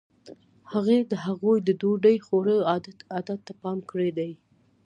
هغې 0.71 0.99
د 1.11 1.13
هغوی 1.25 1.57
د 1.63 1.69
ډوډۍ 1.81 2.17
خوړلو 2.25 2.67
عادتونو 3.15 3.45
ته 3.47 3.53
پام 3.61 3.77
کړی 3.89 4.09
دی. 4.17 4.31